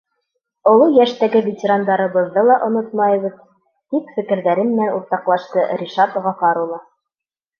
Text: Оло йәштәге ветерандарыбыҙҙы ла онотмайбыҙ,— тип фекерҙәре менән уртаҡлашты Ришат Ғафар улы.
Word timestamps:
Оло 0.69 0.85
йәштәге 0.93 1.41
ветерандарыбыҙҙы 1.47 2.43
ла 2.47 2.55
онотмайбыҙ,— 2.69 3.35
тип 3.95 4.09
фекерҙәре 4.15 4.65
менән 4.71 4.89
уртаҡлашты 5.01 5.67
Ришат 5.83 6.17
Ғафар 6.27 6.61
улы. 6.63 6.81